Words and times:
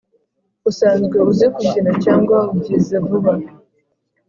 usanzwe 0.69 1.17
uzi 1.29 1.45
kubyina 1.53 1.91
cyangwa 2.03 2.37
ubyize 2.51 2.95
vuba 3.07 3.33